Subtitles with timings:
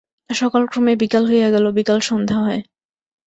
[0.31, 2.61] সকাল ক্রমে বিকাল হইয়া গেল, বিকাল সন্ধ্যা হয়।